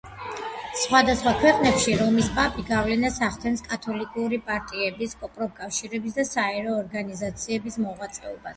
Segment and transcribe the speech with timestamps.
[0.83, 8.49] სხვადასხვა ქვეყნებში რომის პაპი გავლენას ახდენს კათოლიკური პარტიების, პროფკავშირების და საერო ორგანიზაციების მოღვაწეობაზე.